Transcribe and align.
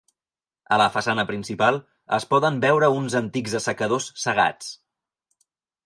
A 0.77 0.79
la 0.81 0.87
façana 0.95 1.25
principal, 1.31 1.77
es 2.19 2.27
poden 2.33 2.59
veure 2.65 2.91
uns 2.99 3.21
antics 3.23 3.57
assecadors 3.63 4.11
cegats. 4.27 4.77